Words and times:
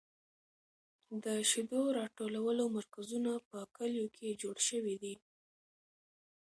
د 1.23 1.25
شیدو 1.49 1.81
راټولولو 1.99 2.63
مرکزونه 2.77 3.31
په 3.49 3.59
کلیو 3.75 4.07
کې 4.15 4.37
جوړ 4.41 4.57
شوي 4.69 4.95
دي. 5.03 5.15